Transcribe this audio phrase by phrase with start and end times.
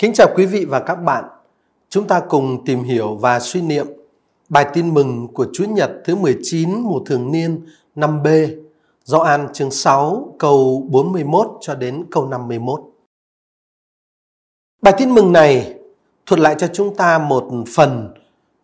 [0.00, 1.24] Kính chào quý vị và các bạn.
[1.88, 3.86] Chúng ta cùng tìm hiểu và suy niệm
[4.48, 8.26] bài tin mừng của Chúa Nhật thứ 19 mùa thường niên năm B,
[9.04, 12.80] Gioan chương 6 câu 41 cho đến câu 51.
[14.82, 15.74] Bài tin mừng này
[16.26, 17.44] thuật lại cho chúng ta một
[17.74, 18.14] phần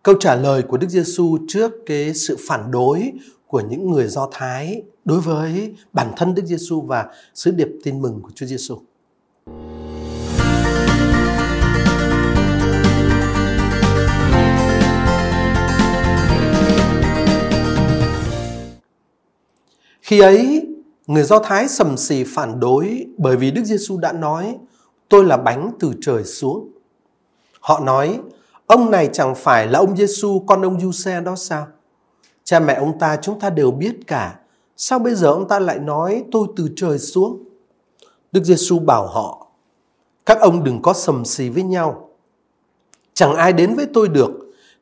[0.03, 3.13] câu trả lời của Đức Giêsu trước cái sự phản đối
[3.47, 8.03] của những người Do Thái đối với bản thân Đức Giêsu và sứ điệp tin
[8.03, 8.79] mừng của Chúa Giêsu.
[20.07, 20.67] Khi ấy,
[21.07, 24.57] người Do Thái sầm sì phản đối bởi vì Đức Giêsu đã nói,
[25.09, 26.71] tôi là bánh từ trời xuống.
[27.61, 28.21] Họ nói,
[28.67, 31.67] ông này chẳng phải là ông Giêsu con ông Giuse đó sao?
[32.45, 34.39] Cha mẹ ông ta chúng ta đều biết cả.
[34.77, 37.45] Sao bây giờ ông ta lại nói tôi từ trời xuống?
[38.33, 39.47] Đức Giêsu bảo họ,
[40.27, 42.11] các ông đừng có sầm xì với nhau.
[43.15, 44.31] Chẳng ai đến với tôi được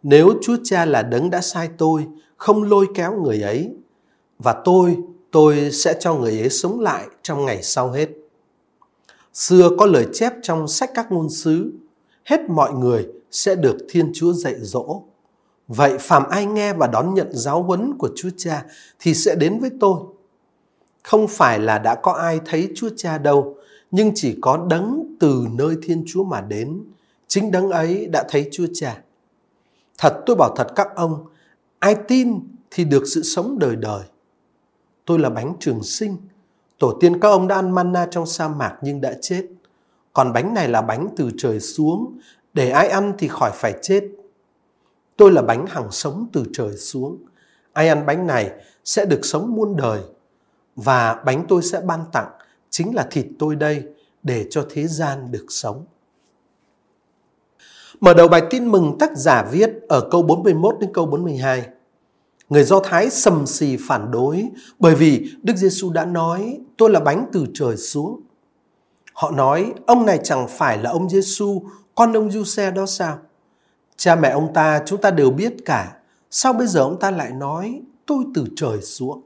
[0.03, 3.75] nếu Chúa Cha là đấng đã sai tôi, không lôi kéo người ấy.
[4.39, 4.97] Và tôi
[5.35, 8.09] tôi sẽ cho người ấy sống lại trong ngày sau hết.
[9.33, 11.73] Xưa có lời chép trong sách các ngôn sứ,
[12.25, 15.03] hết mọi người sẽ được Thiên Chúa dạy dỗ.
[15.69, 18.65] Vậy phàm ai nghe và đón nhận giáo huấn của Chúa Cha
[18.99, 20.01] thì sẽ đến với tôi.
[21.03, 23.57] Không phải là đã có ai thấy Chúa Cha đâu,
[23.91, 26.83] nhưng chỉ có đấng từ nơi Thiên Chúa mà đến.
[27.29, 29.03] Chính đấng ấy đã thấy Chúa Cha.
[29.99, 31.25] Thật tôi bảo thật các ông,
[31.79, 34.03] ai tin thì được sự sống đời đời
[35.05, 36.17] tôi là bánh trường sinh.
[36.79, 39.47] Tổ tiên các ông đã ăn manna trong sa mạc nhưng đã chết.
[40.13, 42.19] Còn bánh này là bánh từ trời xuống,
[42.55, 44.05] để ai ăn thì khỏi phải chết.
[45.17, 47.19] Tôi là bánh hằng sống từ trời xuống.
[47.73, 48.51] Ai ăn bánh này
[48.85, 50.01] sẽ được sống muôn đời.
[50.77, 52.31] Và bánh tôi sẽ ban tặng
[52.71, 53.85] chính là thịt tôi đây
[54.23, 55.85] để cho thế gian được sống.
[58.01, 61.67] Mở đầu bài tin mừng tác giả viết ở câu 41 đến câu 42.
[62.49, 67.01] Người Do Thái sầm sì phản đối bởi vì Đức Giêsu đã nói tôi là
[67.01, 68.21] bánh từ trời xuống.
[69.13, 71.63] Họ nói ông này chẳng phải là ông Giêsu,
[71.95, 73.19] con ông Giuse đó sao?
[73.97, 75.97] Cha mẹ ông ta chúng ta đều biết cả.
[76.31, 79.23] Sao bây giờ ông ta lại nói tôi từ trời xuống?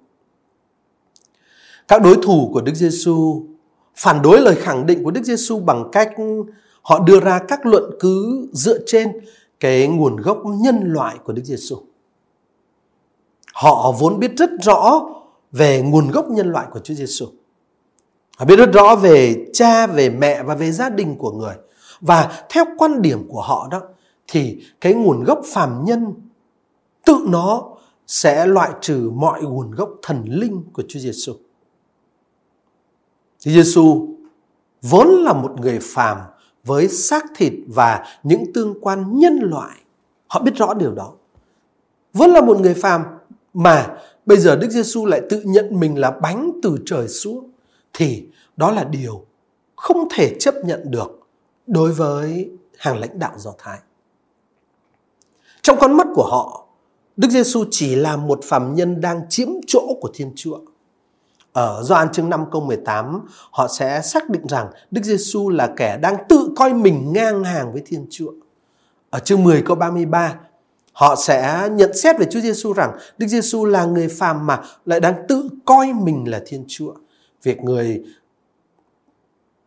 [1.88, 3.46] Các đối thủ của Đức Giêsu
[3.96, 6.12] phản đối lời khẳng định của Đức Giêsu bằng cách
[6.82, 9.12] họ đưa ra các luận cứ dựa trên
[9.60, 11.76] cái nguồn gốc nhân loại của Đức Giêsu.
[13.54, 15.00] Họ vốn biết rất rõ
[15.52, 17.26] về nguồn gốc nhân loại của Chúa Giêsu.
[18.38, 21.54] Họ biết rất rõ về cha, về mẹ và về gia đình của người.
[22.00, 23.80] Và theo quan điểm của họ đó
[24.26, 26.14] thì cái nguồn gốc phàm nhân
[27.04, 27.62] tự nó
[28.06, 31.32] sẽ loại trừ mọi nguồn gốc thần linh của Chúa Giêsu.
[33.38, 34.08] Chúa Giêsu
[34.82, 36.18] vốn là một người phàm
[36.64, 39.76] với xác thịt và những tương quan nhân loại.
[40.26, 41.12] Họ biết rõ điều đó.
[42.12, 43.02] Vốn là một người phàm
[43.58, 43.96] mà
[44.26, 47.50] bây giờ Đức Giêsu lại tự nhận mình là bánh từ trời xuống
[47.92, 48.26] thì
[48.56, 49.24] đó là điều
[49.76, 51.28] không thể chấp nhận được
[51.66, 53.78] đối với hàng lãnh đạo Do Thái.
[55.62, 56.66] Trong con mắt của họ,
[57.16, 60.58] Đức Giêsu chỉ là một phàm nhân đang chiếm chỗ của Thiên Chúa.
[61.52, 65.98] Ở Gioan chương 5 câu 18, họ sẽ xác định rằng Đức Giêsu là kẻ
[66.02, 68.32] đang tự coi mình ngang hàng với Thiên Chúa.
[69.10, 70.34] Ở chương 10 câu 33,
[70.98, 75.00] họ sẽ nhận xét về Chúa Giêsu rằng Đức Giêsu là người phàm mà lại
[75.00, 76.94] đang tự coi mình là Thiên Chúa.
[77.42, 78.04] Việc người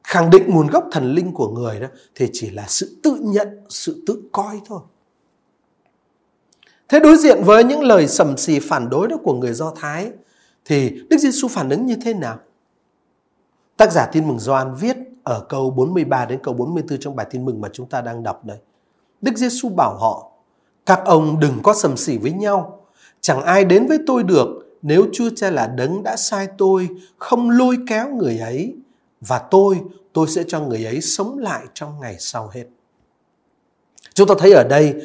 [0.04, 3.48] khẳng định nguồn gốc thần linh của người đó thì chỉ là sự tự nhận,
[3.70, 4.80] sự tự coi thôi.
[6.90, 10.12] Thế đối diện với những lời sầm xì phản đối đó của người Do Thái
[10.66, 12.40] thì Đức Giêsu phản ứng như thế nào?
[13.78, 17.46] Tác giả Tin mừng Gioan viết ở câu 43 đến câu 44 trong bài Tin
[17.46, 18.58] mừng mà chúng ta đang đọc đây.
[19.22, 20.31] Đức Giêsu bảo họ
[20.86, 22.86] các ông đừng có sầm sỉ với nhau.
[23.22, 24.48] Chẳng ai đến với tôi được
[24.82, 28.76] nếu Chúa Cha là đấng đã sai tôi, không lôi kéo người ấy.
[29.22, 29.80] Và tôi,
[30.14, 32.66] tôi sẽ cho người ấy sống lại trong ngày sau hết.
[34.14, 34.96] Chúng ta thấy ở đây,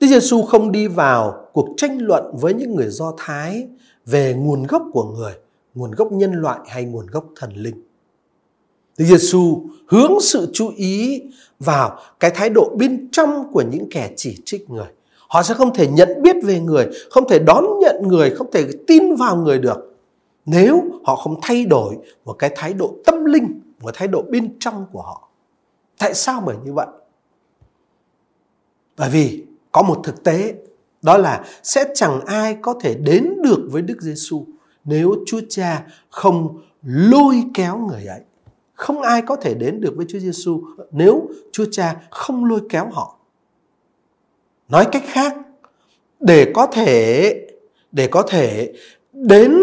[0.00, 3.68] Đức Giêsu không đi vào cuộc tranh luận với những người Do Thái
[4.06, 5.32] về nguồn gốc của người,
[5.74, 7.82] nguồn gốc nhân loại hay nguồn gốc thần linh.
[8.98, 11.22] Đức Giêsu hướng sự chú ý
[11.58, 14.88] vào cái thái độ bên trong của những kẻ chỉ trích người.
[15.28, 18.68] Họ sẽ không thể nhận biết về người, không thể đón nhận người, không thể
[18.86, 19.96] tin vào người được.
[20.46, 21.94] Nếu họ không thay đổi
[22.24, 25.28] một cái thái độ tâm linh, một thái độ bên trong của họ.
[25.98, 26.86] Tại sao bởi như vậy?
[28.96, 30.54] Bởi vì có một thực tế
[31.02, 34.44] đó là sẽ chẳng ai có thể đến được với Đức Giêsu
[34.84, 38.20] nếu Chúa Cha không lôi kéo người ấy
[38.74, 42.90] không ai có thể đến được với Chúa Giêsu nếu Chúa Cha không lôi kéo
[42.92, 43.18] họ.
[44.68, 45.36] Nói cách khác,
[46.20, 47.34] để có thể
[47.92, 48.72] để có thể
[49.12, 49.58] đến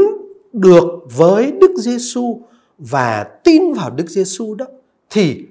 [0.54, 0.86] được
[1.18, 2.42] với Đức Giêsu
[2.78, 4.66] và tin vào Đức Giêsu đó
[5.10, 5.46] thì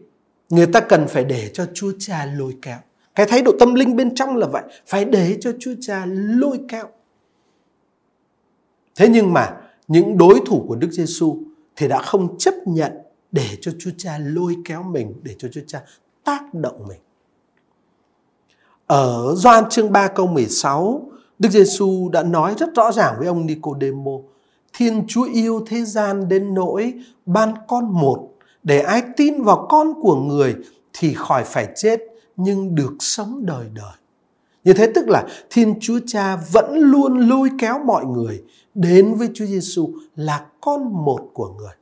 [0.51, 2.79] người ta cần phải để cho Chúa Cha lôi kéo.
[3.15, 6.61] Cái thái độ tâm linh bên trong là vậy, phải để cho Chúa Cha lôi
[6.69, 6.87] kéo.
[8.97, 9.57] Thế nhưng mà
[9.89, 11.39] những đối thủ của Đức Giêsu
[11.77, 12.93] thì đã không chấp nhận
[13.32, 15.82] để cho Chúa Cha lôi kéo mình, để cho Chúa Cha
[16.25, 17.00] tác động mình.
[18.87, 23.47] Ở Gioan chương 3 câu 16, Đức Giêsu đã nói rất rõ ràng với ông
[23.47, 24.12] Nicodemo,
[24.73, 26.94] Thiên Chúa yêu thế gian đến nỗi
[27.27, 28.29] ban con một
[28.62, 30.56] để ai tin vào con của người
[30.93, 32.00] thì khỏi phải chết
[32.37, 33.93] nhưng được sống đời đời.
[34.65, 38.43] Như thế tức là Thiên Chúa Cha vẫn luôn lôi kéo mọi người
[38.75, 41.75] đến với Chúa Giêsu là con một của người.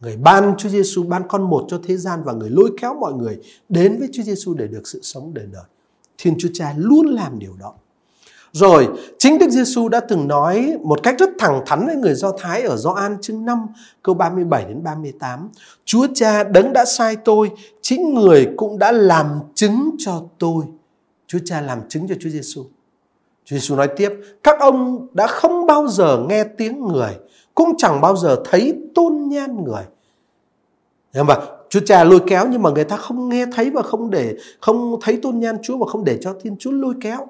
[0.00, 3.12] Người ban Chúa Giêsu ban con một cho thế gian và người lôi kéo mọi
[3.12, 3.38] người
[3.68, 5.64] đến với Chúa Giêsu để được sự sống đời đời.
[6.18, 7.74] Thiên Chúa Cha luôn làm điều đó.
[8.52, 8.88] Rồi,
[9.18, 12.62] chính Đức Giêsu đã từng nói một cách rất thẳng thắn với người Do Thái
[12.62, 13.66] ở Gioan chương 5
[14.02, 15.48] câu 37 đến 38.
[15.84, 17.50] Chúa Cha đấng đã sai tôi,
[17.82, 20.64] chính người cũng đã làm chứng cho tôi.
[21.26, 22.62] Chúa Cha làm chứng cho Chúa Giêsu.
[23.44, 24.12] Chúa Giêsu nói tiếp,
[24.42, 27.16] các ông đã không bao giờ nghe tiếng người,
[27.60, 29.82] cũng chẳng bao giờ thấy tôn nhan người.
[31.14, 31.36] Nhưng mà
[31.70, 35.00] Chúa Cha lôi kéo nhưng mà người ta không nghe thấy và không để không
[35.02, 37.26] thấy tôn nhan Chúa và không để cho Thiên Chúa lôi kéo.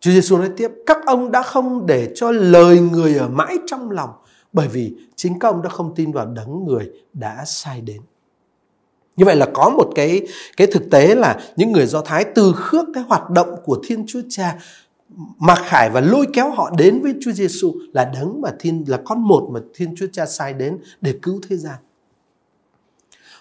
[0.00, 3.90] Chúa Giêsu nói tiếp, các ông đã không để cho lời người ở mãi trong
[3.90, 4.10] lòng
[4.52, 8.00] bởi vì chính các ông đã không tin vào đấng người đã sai đến.
[9.16, 10.26] Như vậy là có một cái
[10.56, 14.04] cái thực tế là những người Do Thái từ khước cái hoạt động của Thiên
[14.06, 14.58] Chúa Cha
[15.38, 18.98] mặc khải và lôi kéo họ đến với Chúa Giêsu là đấng mà thiên là
[19.04, 21.76] con một mà Thiên Chúa Cha sai đến để cứu thế gian.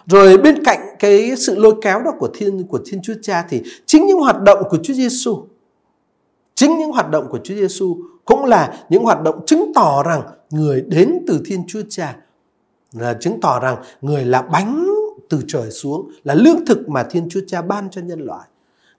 [0.05, 3.61] Rồi bên cạnh cái sự lôi kéo đó của Thiên của Thiên Chúa Cha thì
[3.85, 5.45] chính những hoạt động của Chúa Giêsu
[6.55, 10.21] Chính những hoạt động của Chúa Giêsu cũng là những hoạt động chứng tỏ rằng
[10.49, 12.15] người đến từ Thiên Chúa Cha
[12.93, 14.87] là chứng tỏ rằng người là bánh
[15.29, 18.47] từ trời xuống, là lương thực mà Thiên Chúa Cha ban cho nhân loại.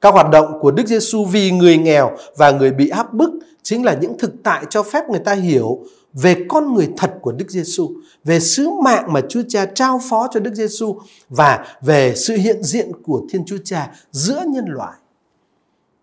[0.03, 3.31] Các hoạt động của Đức Giêsu vì người nghèo và người bị áp bức
[3.63, 5.79] chính là những thực tại cho phép người ta hiểu
[6.13, 7.91] về con người thật của Đức Giêsu,
[8.25, 10.97] về sứ mạng mà Chúa Cha trao phó cho Đức Giêsu
[11.29, 14.93] và về sự hiện diện của Thiên Chúa Cha giữa nhân loại.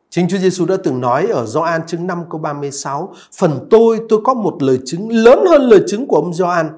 [0.09, 4.19] Chính Chúa Giêsu đã từng nói ở Gioan chương 5 câu 36, phần tôi tôi
[4.23, 6.69] có một lời chứng lớn hơn lời chứng của ông Gioan.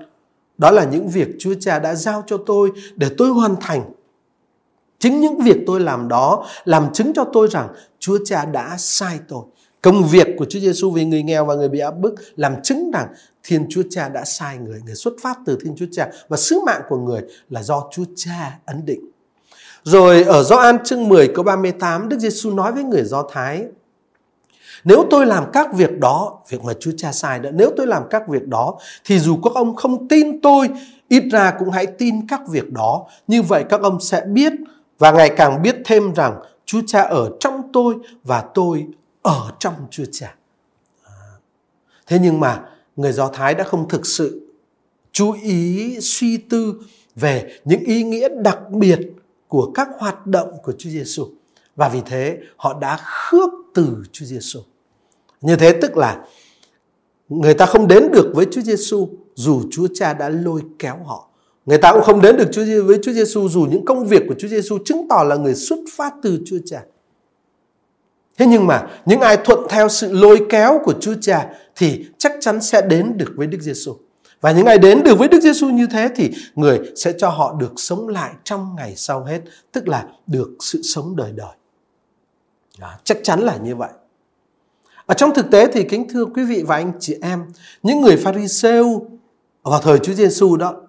[0.58, 3.82] Đó là những việc Chúa Cha đã giao cho tôi để tôi hoàn thành.
[5.02, 7.68] Chính những việc tôi làm đó làm chứng cho tôi rằng
[8.00, 9.44] Chúa Cha đã sai tôi.
[9.82, 12.92] Công việc của Chúa Giêsu vì người nghèo và người bị áp bức làm chứng
[12.92, 13.08] rằng
[13.44, 16.60] Thiên Chúa Cha đã sai người, người xuất phát từ Thiên Chúa Cha và sứ
[16.66, 19.00] mạng của người là do Chúa Cha ấn định.
[19.84, 23.66] Rồi ở Gioan chương 10 câu 38 Đức Giêsu nói với người Do Thái
[24.84, 28.04] nếu tôi làm các việc đó, việc mà Chúa Cha sai đó, nếu tôi làm
[28.10, 30.70] các việc đó thì dù các ông không tin tôi,
[31.08, 33.06] ít ra cũng hãy tin các việc đó.
[33.28, 34.54] Như vậy các ông sẽ biết
[35.02, 38.88] và ngày càng biết thêm rằng Chúa Cha ở trong tôi và tôi
[39.22, 40.36] ở trong Chúa Cha.
[41.04, 41.12] À.
[42.08, 42.64] Thế nhưng mà
[42.96, 44.52] người Do Thái đã không thực sự
[45.12, 46.74] chú ý, suy tư
[47.16, 49.00] về những ý nghĩa đặc biệt
[49.48, 51.28] của các hoạt động của Chúa Giêsu
[51.76, 54.60] và vì thế, họ đã khước từ Chúa Giêsu.
[55.42, 56.26] Như thế tức là
[57.30, 61.31] người ta không đến được với Chúa Giêsu dù Chúa Cha đã lôi kéo họ.
[61.66, 64.36] Người ta cũng không đến được Chúa với Chúa Giêsu dù những công việc của
[64.40, 66.84] Chúa Giêsu chứng tỏ là người xuất phát từ Chúa Cha.
[68.38, 72.34] Thế nhưng mà những ai thuận theo sự lôi kéo của Chúa Cha thì chắc
[72.40, 73.96] chắn sẽ đến được với Đức Giêsu.
[74.42, 77.56] Và những ai đến được với Đức Giêsu như thế thì người sẽ cho họ
[77.60, 79.42] được sống lại trong ngày sau hết,
[79.72, 81.56] tức là được sự sống đời đời.
[82.80, 83.90] Đó, chắc chắn là như vậy.
[85.06, 87.44] Ở trong thực tế thì kính thưa quý vị và anh chị em,
[87.84, 89.06] những người Pharisêu
[89.64, 90.81] vào thời Chúa Giêsu đó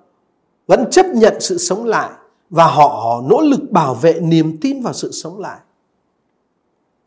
[0.73, 2.11] vẫn chấp nhận sự sống lại
[2.51, 5.59] và họ nỗ lực bảo vệ niềm tin vào sự sống lại.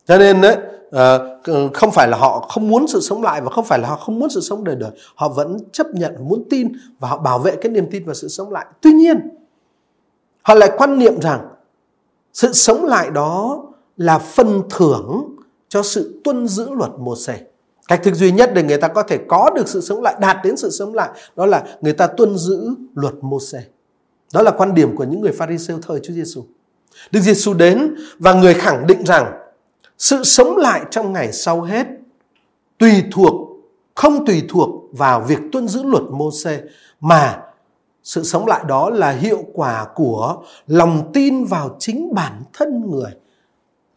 [0.07, 0.57] Cho nên đấy,
[0.91, 1.39] ờ,
[1.73, 4.19] không phải là họ không muốn sự sống lại và không phải là họ không
[4.19, 4.91] muốn sự sống đời đời.
[5.15, 8.27] Họ vẫn chấp nhận muốn tin và họ bảo vệ cái niềm tin vào sự
[8.27, 8.65] sống lại.
[8.81, 9.19] Tuy nhiên
[10.41, 11.49] họ lại quan niệm rằng
[12.33, 13.63] sự sống lại đó
[13.97, 15.35] là phần thưởng
[15.69, 17.39] cho sự tuân giữ luật mô xê
[17.87, 20.37] cách thức duy nhất để người ta có thể có được sự sống lại, đạt
[20.43, 23.37] đến sự sống lại, đó là người ta tuân giữ luật mô
[24.33, 26.43] đó là quan điểm của những người pharisêu thời Chúa Giêsu
[27.11, 29.33] Đức Giêsu đến và người khẳng định rằng
[29.97, 31.87] sự sống lại trong ngày sau hết
[32.77, 33.33] tùy thuộc,
[33.95, 36.29] không tùy thuộc vào việc tuân giữ luật mô
[36.99, 37.41] mà
[38.05, 43.11] Sự sống lại đó là hiệu quả của lòng tin vào chính bản thân người.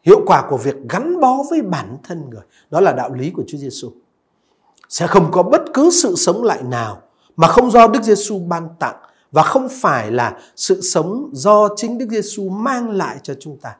[0.08, 2.42] Hiệu quả của việc gắn bó với bản thân người.
[2.70, 3.90] Đó là đạo lý của Chúa Giêsu.
[4.88, 7.02] Sẽ không có bất cứ sự sống lại nào
[7.36, 8.96] mà không do Đức Giêsu ban tặng
[9.32, 13.76] và không phải là sự sống do chính Đức Giêsu mang lại cho chúng ta.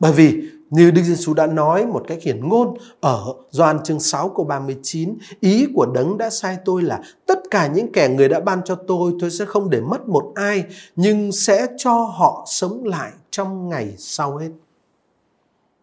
[0.00, 4.28] Bởi vì như Đức Giêsu đã nói một cách hiển ngôn ở Gioan chương 6
[4.28, 8.40] câu 39, ý của đấng đã sai tôi là tất cả những kẻ người đã
[8.40, 10.64] ban cho tôi, tôi sẽ không để mất một ai,
[10.96, 14.48] nhưng sẽ cho họ sống lại trong ngày sau hết.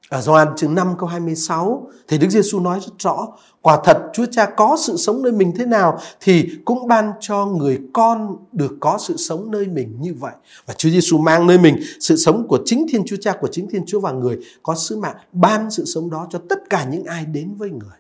[0.10, 3.28] Ở Gioan chương 5 câu 26 thì Đức Giêsu nói rất rõ,
[3.62, 7.46] quả thật Chúa Cha có sự sống nơi mình thế nào thì cũng ban cho
[7.46, 10.34] người con được có sự sống nơi mình như vậy.
[10.66, 13.70] Và Chúa Giêsu mang nơi mình sự sống của chính Thiên Chúa Cha của chính
[13.70, 17.04] Thiên Chúa và người có sứ mạng ban sự sống đó cho tất cả những
[17.04, 18.00] ai đến với người.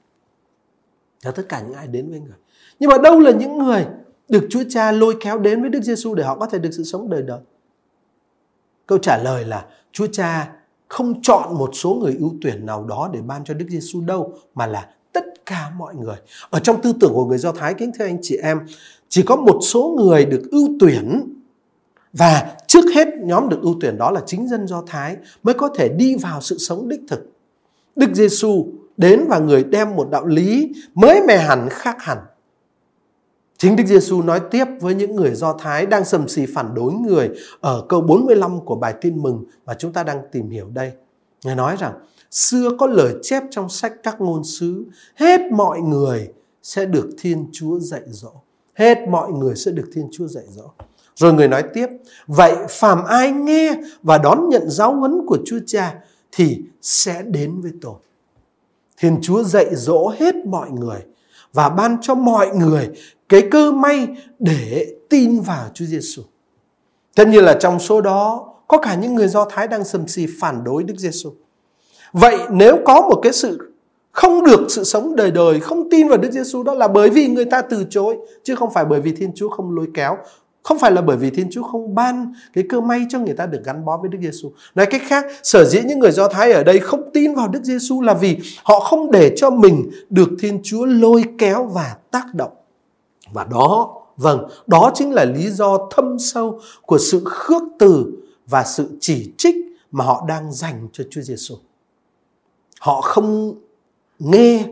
[1.19, 2.37] Cho tất cả những ai đến với người.
[2.79, 3.85] Nhưng mà đâu là những người
[4.29, 6.83] được Chúa Cha lôi kéo đến với Đức Giêsu để họ có thể được sự
[6.83, 7.39] sống đời đời?
[8.87, 10.51] Câu trả lời là Chúa Cha
[10.87, 14.33] không chọn một số người ưu tuyển nào đó để ban cho Đức Giêsu đâu
[14.55, 16.15] mà là tất cả mọi người.
[16.49, 18.59] Ở trong tư tưởng của người Do Thái kính thưa anh chị em,
[19.09, 21.33] chỉ có một số người được ưu tuyển
[22.13, 25.69] và trước hết nhóm được ưu tuyển đó là chính dân Do Thái mới có
[25.75, 27.31] thể đi vào sự sống đích thực.
[27.95, 28.65] Đức Giêsu
[28.97, 32.17] đến và người đem một đạo lý mới mẻ hẳn khác hẳn
[33.65, 36.93] Chính Đức Giêsu nói tiếp với những người Do Thái đang sầm xì phản đối
[36.93, 37.29] người
[37.61, 40.91] ở câu 45 của bài tin mừng mà chúng ta đang tìm hiểu đây.
[41.43, 41.93] Ngài nói rằng,
[42.31, 46.27] xưa có lời chép trong sách các ngôn sứ, hết mọi người
[46.63, 48.31] sẽ được Thiên Chúa dạy dỗ.
[48.73, 50.71] Hết mọi người sẽ được Thiên Chúa dạy dỗ.
[51.15, 51.87] Rồi người nói tiếp,
[52.27, 55.95] vậy phàm ai nghe và đón nhận giáo huấn của Chúa Cha
[56.31, 57.95] thì sẽ đến với tôi.
[58.97, 60.99] Thiên Chúa dạy dỗ hết mọi người
[61.55, 62.89] và ban cho mọi người
[63.29, 64.07] cái cơ may
[64.39, 66.21] để tin vào Chúa Giêsu.
[67.15, 70.25] Tất nhiên là trong số đó có cả những người Do Thái đang sầm xì
[70.39, 71.33] phản đối Đức Giêsu.
[72.13, 73.71] Vậy nếu có một cái sự
[74.11, 77.27] không được sự sống đời đời, không tin vào Đức Giêsu đó là bởi vì
[77.27, 80.17] người ta từ chối chứ không phải bởi vì Thiên Chúa không lôi kéo,
[80.65, 83.45] không phải là bởi vì Thiên Chúa không ban cái cơ may cho người ta
[83.45, 84.51] được gắn bó với Đức Giêsu.
[84.75, 87.63] Nói cách khác, sở dĩ những người Do Thái ở đây không tin vào Đức
[87.63, 92.33] Giêsu là vì họ không để cho mình được Thiên Chúa lôi kéo và tác
[92.33, 92.51] động.
[93.33, 98.05] Và đó, vâng, đó chính là lý do thâm sâu của sự khước từ
[98.47, 99.55] và sự chỉ trích
[99.91, 101.55] mà họ đang dành cho Chúa Giêsu.
[102.79, 103.55] Họ không
[104.19, 104.65] nghe,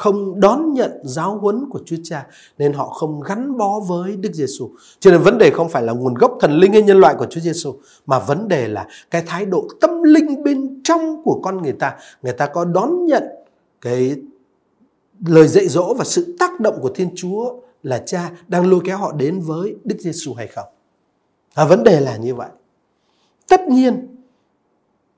[0.00, 2.26] không đón nhận giáo huấn của Chúa Cha
[2.58, 4.70] nên họ không gắn bó với Đức Giêsu.
[5.00, 7.26] Cho nên vấn đề không phải là nguồn gốc thần linh hay nhân loại của
[7.30, 7.74] Chúa Giêsu
[8.06, 11.96] mà vấn đề là cái thái độ tâm linh bên trong của con người ta.
[12.22, 13.22] Người ta có đón nhận
[13.80, 14.16] cái
[15.26, 18.98] lời dạy dỗ và sự tác động của Thiên Chúa là cha đang lôi kéo
[18.98, 20.66] họ đến với Đức Giêsu hay không?
[21.54, 22.48] À, vấn đề là như vậy.
[23.48, 24.06] Tất nhiên,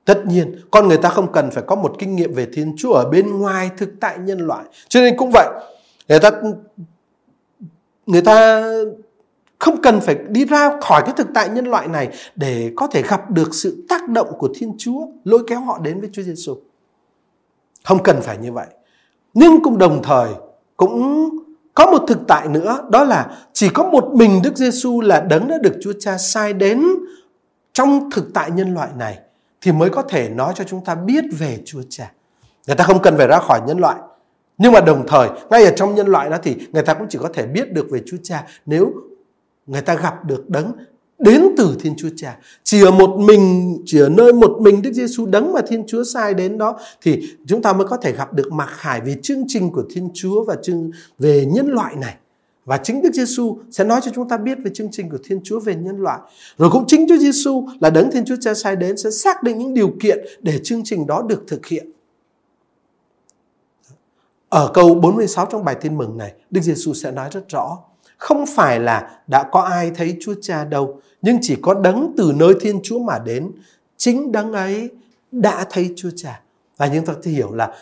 [0.05, 2.93] tất nhiên con người ta không cần phải có một kinh nghiệm về Thiên Chúa
[2.93, 4.65] ở bên ngoài thực tại nhân loại.
[4.87, 5.47] Cho nên cũng vậy,
[6.07, 6.31] người ta
[8.05, 8.63] người ta
[9.59, 13.01] không cần phải đi ra khỏi cái thực tại nhân loại này để có thể
[13.01, 16.55] gặp được sự tác động của Thiên Chúa lôi kéo họ đến với Chúa Giêsu.
[17.83, 18.67] Không cần phải như vậy.
[19.33, 20.29] Nhưng cũng đồng thời
[20.77, 21.29] cũng
[21.73, 25.47] có một thực tại nữa đó là chỉ có một mình Đức Giêsu là đấng
[25.47, 26.83] đã được Chúa Cha sai đến
[27.73, 29.19] trong thực tại nhân loại này
[29.63, 32.11] thì mới có thể nói cho chúng ta biết về Chúa Cha.
[32.67, 33.95] Người ta không cần phải ra khỏi nhân loại.
[34.57, 37.19] Nhưng mà đồng thời, ngay ở trong nhân loại đó thì người ta cũng chỉ
[37.21, 38.93] có thể biết được về Chúa Cha nếu
[39.67, 40.71] người ta gặp được đấng
[41.19, 42.37] đến từ Thiên Chúa Cha.
[42.63, 46.03] Chỉ ở một mình, chỉ ở nơi một mình Đức Giêsu đấng mà Thiên Chúa
[46.03, 49.43] sai đến đó thì chúng ta mới có thể gặp được mặc khải về chương
[49.47, 52.15] trình của Thiên Chúa và chương về nhân loại này.
[52.65, 55.41] Và chính Đức Giêsu sẽ nói cho chúng ta biết về chương trình của Thiên
[55.43, 56.19] Chúa về nhân loại.
[56.57, 59.57] Rồi cũng chính Chúa Giêsu là đấng Thiên Chúa Cha sai đến sẽ xác định
[59.57, 61.89] những điều kiện để chương trình đó được thực hiện.
[64.49, 67.77] Ở câu 46 trong bài tin mừng này, Đức Giêsu sẽ nói rất rõ
[68.23, 72.33] không phải là đã có ai thấy Chúa Cha đâu, nhưng chỉ có đấng từ
[72.35, 73.51] nơi Thiên Chúa mà đến,
[73.97, 74.89] chính đấng ấy
[75.31, 76.41] đã thấy Chúa Cha.
[76.77, 77.73] Và chúng ta hiểu là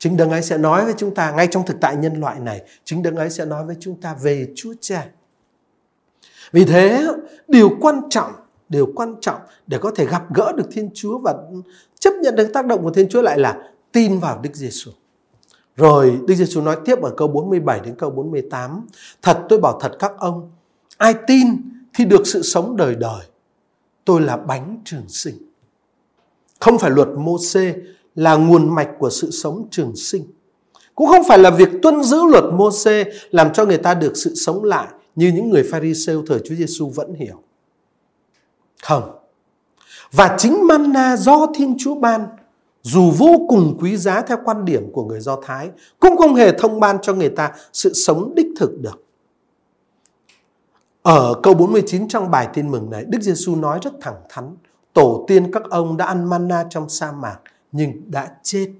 [0.00, 2.62] chính đấng ấy sẽ nói với chúng ta ngay trong thực tại nhân loại này,
[2.84, 5.08] chính đấng ấy sẽ nói với chúng ta về Chúa Cha.
[6.52, 7.06] Vì thế,
[7.48, 8.32] điều quan trọng,
[8.68, 11.34] điều quan trọng để có thể gặp gỡ được Thiên Chúa và
[11.98, 13.58] chấp nhận được tác động của Thiên Chúa lại là
[13.92, 14.90] tin vào Đức Giêsu.
[15.76, 18.86] Rồi Đức Giêsu nói tiếp ở câu 47 đến câu 48,
[19.22, 20.50] thật tôi bảo thật các ông,
[20.96, 21.46] ai tin
[21.94, 23.26] thì được sự sống đời đời.
[24.04, 25.34] Tôi là bánh trường sinh.
[26.60, 27.74] Không phải luật mô xê
[28.20, 30.24] là nguồn mạch của sự sống trường sinh.
[30.94, 34.12] Cũng không phải là việc tuân giữ luật mô xê làm cho người ta được
[34.14, 37.42] sự sống lại như những người Pharisêu thời Chúa Giêsu vẫn hiểu.
[38.82, 39.10] Không.
[40.12, 42.26] Và chính manna do Thiên Chúa ban
[42.82, 46.52] dù vô cùng quý giá theo quan điểm của người Do Thái cũng không hề
[46.58, 49.04] thông ban cho người ta sự sống đích thực được.
[51.02, 54.56] Ở câu 49 trong bài tin mừng này, Đức Giêsu nói rất thẳng thắn,
[54.92, 57.38] tổ tiên các ông đã ăn manna trong sa mạc
[57.72, 58.70] nhưng đã chết.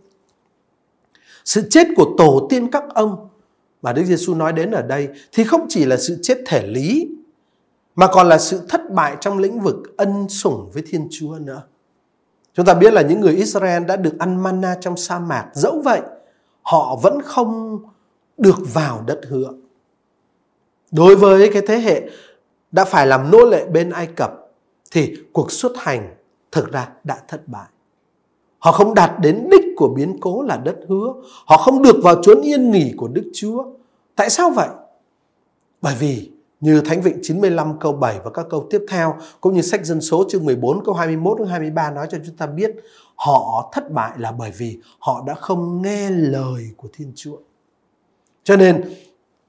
[1.44, 3.28] Sự chết của tổ tiên các ông
[3.82, 7.09] mà Đức Giêsu nói đến ở đây thì không chỉ là sự chết thể lý
[7.97, 11.62] mà còn là sự thất bại trong lĩnh vực ân sủng với Thiên Chúa nữa.
[12.54, 15.82] Chúng ta biết là những người Israel đã được ăn manna trong sa mạc, dẫu
[15.85, 16.00] vậy
[16.62, 17.78] họ vẫn không
[18.38, 19.52] được vào đất hứa.
[20.90, 22.11] Đối với cái thế hệ
[22.73, 24.32] đã phải làm nô lệ bên Ai Cập
[24.90, 26.14] thì cuộc xuất hành
[26.52, 27.68] thực ra đã thất bại.
[28.61, 31.12] Họ không đạt đến đích của biến cố là đất hứa.
[31.47, 33.64] Họ không được vào chốn yên nghỉ của Đức Chúa.
[34.17, 34.69] Tại sao vậy?
[35.83, 39.62] Bởi vì như Thánh Vịnh 95 câu 7 và các câu tiếp theo, cũng như
[39.62, 42.71] sách dân số chương 14 câu 21 đến 23 nói cho chúng ta biết,
[43.14, 47.37] họ thất bại là bởi vì họ đã không nghe lời của Thiên Chúa.
[48.45, 48.95] Cho nên,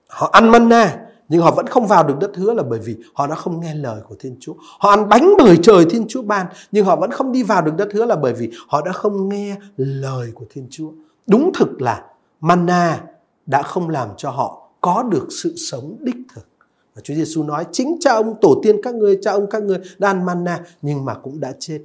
[0.08, 3.28] họ ăn manna nhưng họ vẫn không vào được đất hứa là bởi vì họ
[3.28, 4.54] đã không nghe lời của Thiên Chúa.
[4.80, 7.72] Họ ăn bánh bởi trời Thiên Chúa ban nhưng họ vẫn không đi vào được
[7.78, 10.92] đất hứa là bởi vì họ đã không nghe lời của Thiên Chúa.
[11.28, 12.04] Đúng thực là
[12.42, 13.02] manna
[13.46, 16.48] đã không làm cho họ có được sự sống đích thực.
[16.96, 19.78] Và Chúa Giêsu nói chính cha ông tổ tiên các ngươi, cha ông các ngươi
[19.98, 21.80] đã ăn manna nhưng mà cũng đã chết.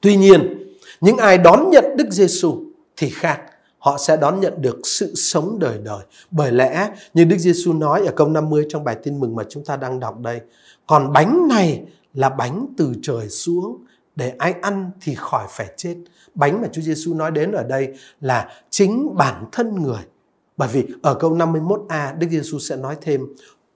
[0.00, 0.68] Tuy nhiên,
[1.00, 2.54] những ai đón nhận Đức Giêsu
[2.96, 3.40] thì khác
[3.82, 6.04] họ sẽ đón nhận được sự sống đời đời.
[6.30, 9.64] Bởi lẽ như Đức Giêsu nói ở câu 50 trong bài tin mừng mà chúng
[9.64, 10.40] ta đang đọc đây,
[10.86, 11.82] còn bánh này
[12.14, 13.84] là bánh từ trời xuống
[14.16, 15.96] để ai ăn thì khỏi phải chết.
[16.34, 17.88] Bánh mà Chúa Giêsu nói đến ở đây
[18.20, 20.02] là chính bản thân người.
[20.56, 23.26] Bởi vì ở câu 51a Đức Giêsu sẽ nói thêm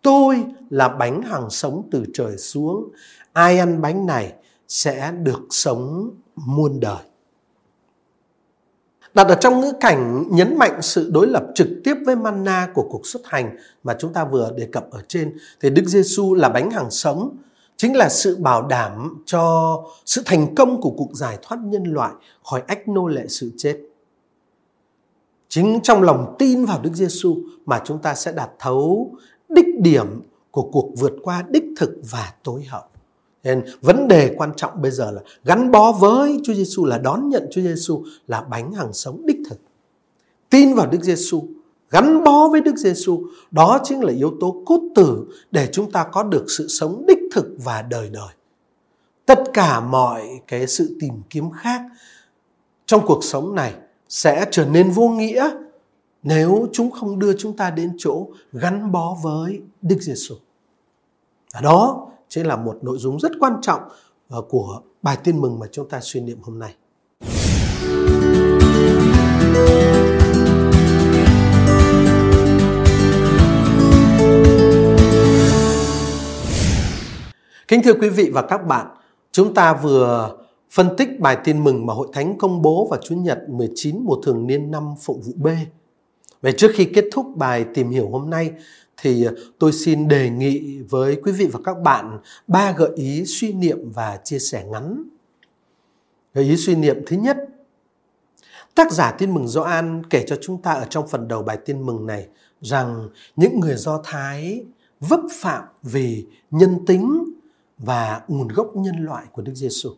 [0.03, 2.89] Tôi là bánh hằng sống từ trời xuống.
[3.33, 4.33] Ai ăn bánh này
[4.69, 7.03] sẽ được sống muôn đời
[9.17, 12.89] đặt ở trong ngữ cảnh nhấn mạnh sự đối lập trực tiếp với manna của
[12.91, 16.49] cuộc xuất hành mà chúng ta vừa đề cập ở trên, thì Đức Giêsu là
[16.49, 17.37] bánh hàng sống,
[17.77, 22.13] chính là sự bảo đảm cho sự thành công của cuộc giải thoát nhân loại
[22.45, 23.79] khỏi ách nô lệ sự chết.
[25.49, 29.11] Chính trong lòng tin vào Đức Giêsu mà chúng ta sẽ đạt thấu
[29.49, 32.83] đích điểm của cuộc vượt qua đích thực và tối hậu.
[33.47, 37.29] Nên vấn đề quan trọng bây giờ là gắn bó với Chúa Giêsu là đón
[37.29, 39.61] nhận Chúa Giêsu là bánh hàng sống đích thực.
[40.51, 41.49] Tin vào Đức Giêsu,
[41.91, 46.07] gắn bó với Đức Giêsu, đó chính là yếu tố cốt tử để chúng ta
[46.13, 48.29] có được sự sống đích thực và đời đời.
[49.27, 51.83] Tất cả mọi cái sự tìm kiếm khác
[52.87, 53.75] trong cuộc sống này
[54.09, 55.51] sẽ trở nên vô nghĩa
[56.23, 60.35] nếu chúng không đưa chúng ta đến chỗ gắn bó với Đức Giêsu.
[61.63, 63.81] Đó chính là một nội dung rất quan trọng
[64.29, 66.75] ờ, của bài tin mừng mà chúng ta suy niệm hôm nay.
[77.69, 78.87] Kính thưa quý vị và các bạn,
[79.33, 80.37] chúng ta vừa
[80.71, 84.17] phân tích bài tin mừng mà Hội Thánh công bố vào Chủ nhật 19 mùa
[84.23, 85.47] thường niên năm Phụng vụ B.
[86.43, 88.53] Vậy trước khi kết thúc bài tìm hiểu hôm nay
[88.97, 93.25] thì ờ, tôi xin đề nghị với quý vị và các bạn ba gợi ý
[93.27, 95.05] suy niệm và chia sẻ ngắn.
[96.35, 97.37] Gợi ý suy niệm thứ nhất,
[98.75, 101.87] tác giả tin mừng Gioan kể cho chúng ta ở trong phần đầu bài tin
[101.87, 102.27] mừng này
[102.61, 104.65] rằng những người Do Thái
[105.01, 107.25] vấp phạm về nhân tính
[107.79, 109.91] và nguồn gốc nhân loại của Đức Giêsu.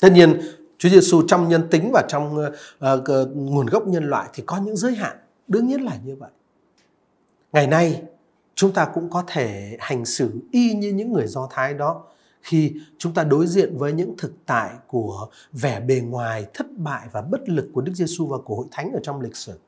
[0.00, 0.40] Tất nhiên,
[0.78, 4.56] Chúa Giêsu trong nhân tính và trong uh, uh, nguồn gốc nhân loại thì có
[4.56, 5.16] những giới hạn,
[5.48, 6.30] đương nhiên là như vậy.
[7.52, 8.02] Ngày nay,
[8.54, 12.04] chúng ta cũng có thể hành xử y như những người Do Thái đó
[12.42, 17.08] khi chúng ta đối diện với những thực tại của vẻ bề ngoài thất bại
[17.12, 19.58] và bất lực của Đức Giêsu và của hội thánh ở trong lịch sử.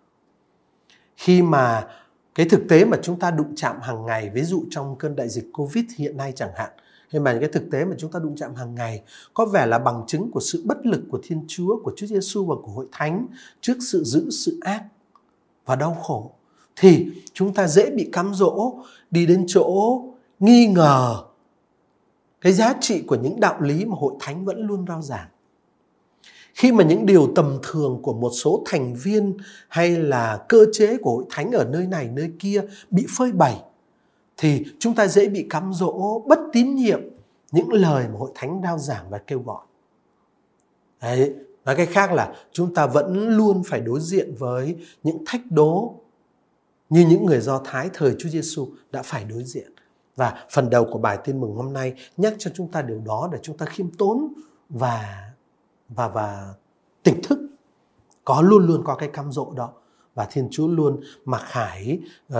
[1.16, 1.88] Khi mà
[2.35, 5.29] cái thực tế mà chúng ta đụng chạm hàng ngày, ví dụ trong cơn đại
[5.29, 6.71] dịch Covid hiện nay chẳng hạn,
[7.12, 9.03] hay mà cái thực tế mà chúng ta đụng chạm hàng ngày
[9.35, 12.45] có vẻ là bằng chứng của sự bất lực của Thiên Chúa, của Chúa Giêsu
[12.47, 13.27] và của hội thánh
[13.61, 14.85] trước sự giữ sự ác
[15.70, 16.30] và đau khổ,
[16.76, 18.74] thì chúng ta dễ bị cám dỗ,
[19.11, 20.00] đi đến chỗ
[20.40, 21.24] nghi ngờ.
[22.40, 25.28] Cái giá trị của những đạo lý mà hội thánh vẫn luôn rao giảng.
[26.54, 29.37] Khi mà những điều tầm thường của một số thành viên
[29.68, 33.62] hay là cơ chế của hội thánh ở nơi này, nơi kia bị phơi bày,
[34.37, 37.00] thì chúng ta dễ bị cám dỗ, bất tín nhiệm
[37.52, 39.64] những lời mà hội thánh rao giảng và kêu gọi.
[41.02, 41.35] Đấy
[41.70, 45.94] nói cách khác là chúng ta vẫn luôn phải đối diện với những thách đố
[46.88, 49.72] như những người Do Thái thời Chúa Giêsu đã phải đối diện.
[50.16, 53.28] Và phần đầu của bài tin mừng hôm nay nhắc cho chúng ta điều đó
[53.33, 54.33] để chúng ta khiêm tốn
[54.68, 55.30] và
[55.88, 56.54] và và
[57.02, 57.38] tỉnh thức.
[58.24, 59.72] Có luôn luôn có cái cam dỗ đó.
[60.14, 62.00] Và Thiên Chúa luôn mặc khải
[62.33, 62.37] uh,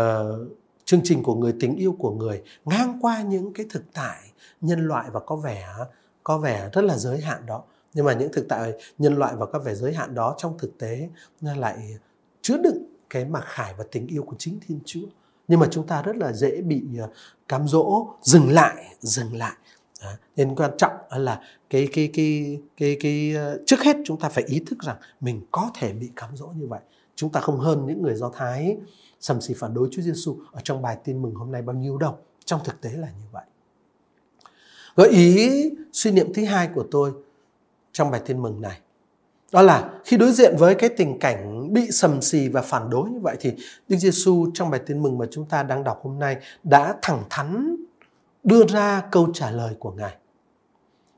[0.85, 4.21] chương trình của người tình yêu của người ngang qua những cái thực tại
[4.61, 5.69] nhân loại và có vẻ
[6.25, 7.63] có vẻ rất là giới hạn đó
[7.95, 10.79] nhưng mà những thực tại nhân loại và các vẻ giới hạn đó trong thực
[10.79, 11.09] tế
[11.41, 11.97] nó lại
[12.43, 15.07] chứa đựng cái mặc khải và tình yêu của chính Thiên Chúa.
[15.49, 17.09] Nhưng mà chúng ta rất là dễ bị ờ,
[17.49, 19.53] cám dỗ, dừng lại dừng lại.
[20.03, 20.11] Đó.
[20.37, 24.45] nên quan trọng là cái cái cái cái cái ờ, trước hết chúng ta phải
[24.45, 26.81] ý thức rằng mình có thể bị cám dỗ như vậy.
[27.17, 28.77] Chúng ta không hơn những người do thái,
[29.21, 31.99] sầm xì phản đối Chúa Giêsu ở trong bài tin mừng hôm nay bao nhiêu
[31.99, 32.19] đâu.
[32.45, 33.45] Trong thực tế là như vậy.
[34.97, 35.51] Gợi ý
[35.93, 37.13] suy niệm thứ hai của tôi
[37.93, 38.81] trong bài tin mừng này
[39.53, 43.11] đó là khi đối diện với cái tình cảnh bị sầm xì và phản đối
[43.11, 43.53] như vậy thì
[43.89, 47.23] Đức Giêsu trong bài tin mừng mà chúng ta đang đọc hôm nay đã thẳng
[47.31, 47.77] thắn
[48.45, 50.17] đưa ra câu trả lời của Ngài.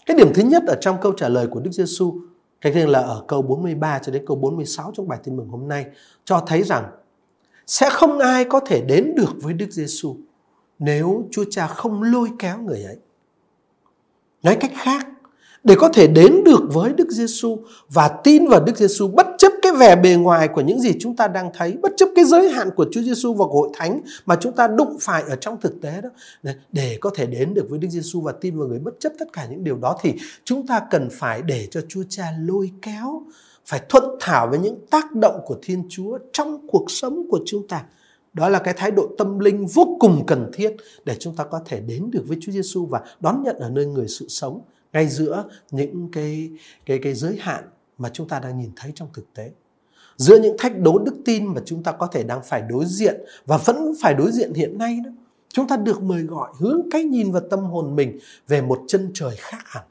[0.06, 2.14] Cái điểm thứ nhất ở trong câu trả lời của Đức Giêsu,
[2.60, 5.68] cái riêng là ở câu 43 cho đến câu 46 trong bài tin mừng hôm
[5.68, 5.86] nay
[6.24, 6.90] cho thấy rằng
[7.66, 10.16] sẽ không ai có thể đến được với Đức Giêsu
[10.78, 12.96] nếu Chúa Cha không lôi kéo người ấy.
[14.42, 15.06] Nói cách khác,
[15.64, 19.52] để có thể đến được với Đức Giêsu và tin vào Đức Giêsu bất chấp
[19.62, 22.50] cái vẻ bề ngoài của những gì chúng ta đang thấy, bất chấp cái giới
[22.50, 25.60] hạn của Chúa Giêsu và của hội thánh mà chúng ta đụng phải ở trong
[25.60, 26.08] thực tế đó,
[26.72, 29.32] để có thể đến được với Đức Giêsu và tin vào người bất chấp tất
[29.32, 33.22] cả những điều đó thì chúng ta cần phải để cho Chúa Cha lôi kéo,
[33.66, 37.68] phải thuận thảo với những tác động của Thiên Chúa trong cuộc sống của chúng
[37.68, 37.84] ta.
[38.32, 41.60] Đó là cái thái độ tâm linh vô cùng cần thiết để chúng ta có
[41.64, 44.60] thể đến được với Chúa Giêsu và đón nhận ở nơi người sự sống
[44.92, 46.50] ngay giữa những cái
[46.86, 47.64] cái cái giới hạn
[47.98, 49.50] mà chúng ta đang nhìn thấy trong thực tế.
[50.16, 53.20] Giữa những thách đố đức tin mà chúng ta có thể đang phải đối diện
[53.46, 55.10] và vẫn phải đối diện hiện nay đó,
[55.48, 59.10] chúng ta được mời gọi hướng cái nhìn và tâm hồn mình về một chân
[59.14, 59.84] trời khác hẳn.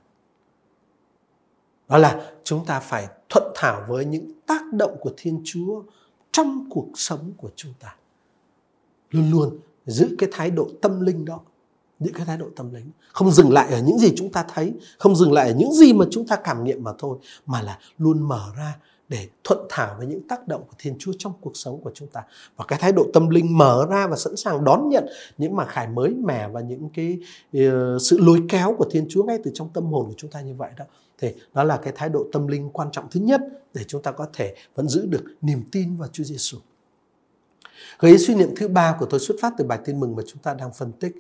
[1.90, 5.84] Đó là chúng ta phải thuận thảo với những tác động của thiên chúa
[6.32, 7.96] trong cuộc sống của chúng ta.
[9.12, 11.40] Luôn luôn giữ cái thái độ tâm linh đó
[12.02, 12.92] những cái thái độ tâm linh.
[13.14, 15.94] Không dừng lại ở những gì chúng ta thấy không dừng lại ở những gì
[15.94, 18.78] mà chúng ta cảm nghiệm mà thôi mà là luôn mở ra
[19.10, 22.08] để thuận thảo với những tác động của Thiên Chúa trong cuộc sống của chúng
[22.08, 22.24] ta.
[22.56, 25.06] Và cái thái độ tâm linh mở ra và sẵn sàng đón nhận
[25.38, 27.18] những mà khải mới mẻ và những cái
[27.58, 30.42] uh, sự lôi kéo của Thiên Chúa ngay từ trong tâm hồn của chúng ta
[30.42, 30.86] như vậy đó.
[31.20, 33.42] Thì đó là cái thái độ tâm linh quan trọng thứ nhất
[33.74, 36.58] để chúng ta có thể vẫn giữ được niềm tin vào Chúa Giêsu.
[38.00, 40.24] Gợi ý suy niệm thứ ba của tôi xuất phát từ bài tin mừng mà
[40.28, 41.16] chúng ta đang phân tích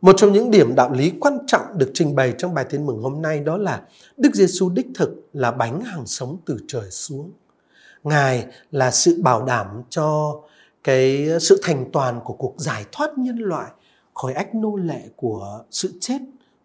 [0.00, 3.02] một trong những điểm đạo lý quan trọng được trình bày trong bài tin mừng
[3.02, 3.82] hôm nay đó là
[4.16, 7.30] Đức Giêsu đích thực là bánh hàng sống từ trời xuống.
[8.04, 10.40] Ngài là sự bảo đảm cho
[10.84, 13.70] cái sự thành toàn của cuộc giải thoát nhân loại
[14.14, 16.18] khỏi ách nô lệ của sự chết,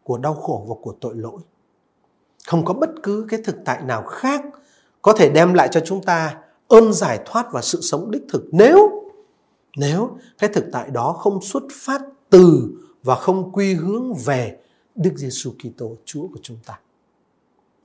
[0.03, 1.39] của đau khổ và của tội lỗi.
[2.47, 4.41] Không có bất cứ cái thực tại nào khác
[5.01, 8.43] có thể đem lại cho chúng ta ơn giải thoát và sự sống đích thực
[8.51, 9.03] nếu
[9.77, 12.69] nếu cái thực tại đó không xuất phát từ
[13.05, 14.57] và không quy hướng về
[14.95, 16.79] Đức Giêsu Kitô Chúa của chúng ta.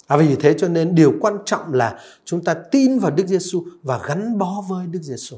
[0.06, 3.64] À, vì thế cho nên điều quan trọng là chúng ta tin vào Đức Giêsu
[3.82, 5.36] và gắn bó với Đức Giêsu.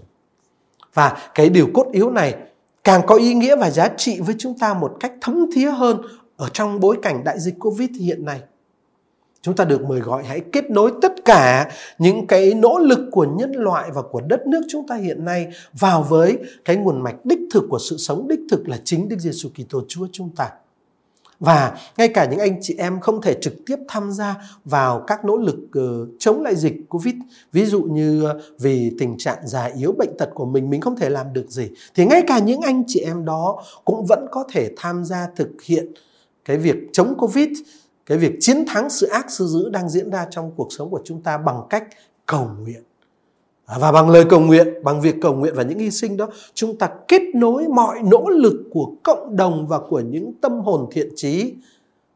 [0.94, 2.34] Và cái điều cốt yếu này
[2.84, 6.02] càng có ý nghĩa và giá trị với chúng ta một cách thấm thía hơn
[6.36, 8.40] ở trong bối cảnh đại dịch Covid hiện nay.
[9.42, 13.26] Chúng ta được mời gọi hãy kết nối tất cả những cái nỗ lực của
[13.36, 17.24] nhân loại và của đất nước chúng ta hiện nay vào với cái nguồn mạch
[17.24, 20.50] đích thực của sự sống đích thực là chính Đức Giêsu Kitô Chúa chúng ta.
[21.40, 25.24] Và ngay cả những anh chị em không thể trực tiếp tham gia vào các
[25.24, 27.14] nỗ lực uh, chống lại dịch Covid,
[27.52, 30.96] ví dụ như uh, vì tình trạng già yếu bệnh tật của mình mình không
[30.96, 34.44] thể làm được gì thì ngay cả những anh chị em đó cũng vẫn có
[34.52, 35.86] thể tham gia thực hiện
[36.44, 37.48] cái việc chống Covid
[38.06, 41.00] cái việc chiến thắng sự ác sự dữ đang diễn ra trong cuộc sống của
[41.04, 41.84] chúng ta bằng cách
[42.26, 42.82] cầu nguyện.
[43.66, 46.28] À, và bằng lời cầu nguyện, bằng việc cầu nguyện và những hy sinh đó,
[46.54, 50.88] chúng ta kết nối mọi nỗ lực của cộng đồng và của những tâm hồn
[50.92, 51.54] thiện trí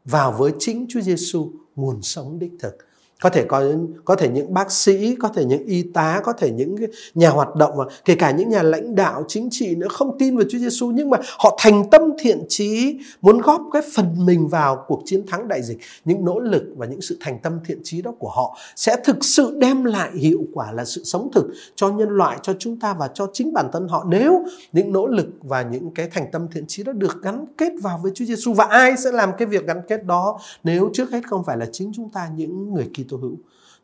[0.04, 2.76] vào với chính Chúa Giêsu nguồn sống đích thực
[3.22, 3.64] có thể có
[4.04, 6.76] có thể những bác sĩ, có thể những y tá, có thể những
[7.14, 10.36] nhà hoạt động và kể cả những nhà lãnh đạo chính trị nữa, không tin
[10.36, 14.48] vào Chúa Giêsu nhưng mà họ thành tâm thiện trí, muốn góp cái phần mình
[14.48, 15.78] vào cuộc chiến thắng đại dịch.
[16.04, 19.24] Những nỗ lực và những sự thành tâm thiện trí đó của họ sẽ thực
[19.24, 22.94] sự đem lại hiệu quả là sự sống thực cho nhân loại, cho chúng ta
[22.98, 24.04] và cho chính bản thân họ.
[24.08, 27.72] Nếu những nỗ lực và những cái thành tâm thiện trí đó được gắn kết
[27.82, 30.38] vào với Chúa Giêsu và ai sẽ làm cái việc gắn kết đó?
[30.64, 33.36] Nếu trước hết không phải là chính chúng ta, những người kỳ Kitô hữu.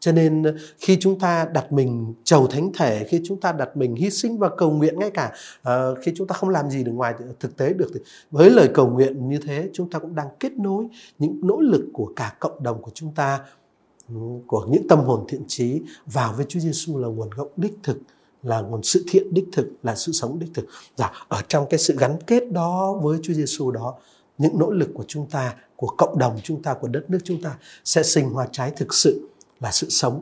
[0.03, 3.77] Cho nên ờ, khi chúng ta đặt mình chầu thánh thể, khi chúng ta đặt
[3.77, 5.33] mình hy sinh và cầu nguyện ngay cả
[5.69, 8.69] uh, khi chúng ta không làm gì được ngoài thực tế được thì với lời
[8.75, 10.87] cầu nguyện như thế chúng ta cũng đang kết nối
[11.19, 13.41] những nỗ lực của cả cộng đồng của chúng ta
[14.09, 14.15] ừ,
[14.47, 17.99] của những tâm hồn thiện trí vào với Chúa Giêsu là nguồn gốc đích thực
[18.43, 20.67] là nguồn sự thiện đích thực là sự sống đích thực.
[20.97, 23.95] Dạ, ở trong cái sự gắn kết đó với Chúa Giêsu đó
[24.43, 27.43] những nỗ lực của chúng ta, của cộng đồng chúng ta, của đất nước chúng
[27.43, 29.29] ta sẽ sinh hoa trái thực sự
[29.61, 30.21] là sự sống.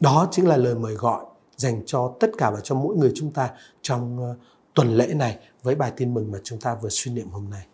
[0.00, 1.24] Đó chính là lời mời gọi
[1.56, 3.50] dành cho tất cả và cho mỗi người chúng ta
[3.82, 4.36] trong ờ,
[4.74, 7.66] tuần lễ này với bài tin mừng mà chúng ta vừa suy niệm hôm nay.